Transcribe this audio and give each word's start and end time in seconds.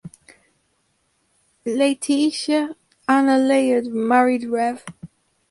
Laetitia 1.63 2.73
Anna 3.07 3.37
Layard 3.37 3.85
married 3.85 4.45
Rev. 4.49 4.83